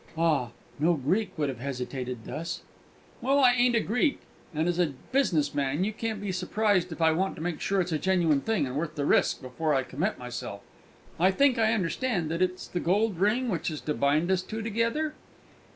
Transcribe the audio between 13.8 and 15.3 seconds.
to bind us two together?"